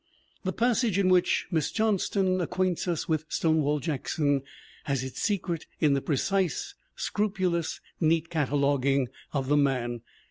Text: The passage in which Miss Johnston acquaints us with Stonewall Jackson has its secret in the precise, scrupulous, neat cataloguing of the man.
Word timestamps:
The 0.43 0.51
passage 0.51 0.97
in 0.97 1.09
which 1.09 1.45
Miss 1.51 1.69
Johnston 1.69 2.41
acquaints 2.41 2.87
us 2.87 3.07
with 3.07 3.23
Stonewall 3.29 3.79
Jackson 3.79 4.41
has 4.85 5.03
its 5.03 5.21
secret 5.21 5.67
in 5.79 5.93
the 5.93 6.01
precise, 6.01 6.73
scrupulous, 6.95 7.81
neat 7.99 8.31
cataloguing 8.31 9.09
of 9.31 9.47
the 9.47 9.57
man. 9.57 10.01